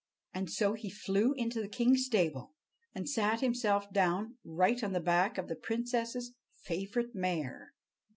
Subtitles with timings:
[0.33, 2.55] And so he flew into the king's stable
[2.95, 7.75] and sat himself down right on the back of the princess's favorite mare.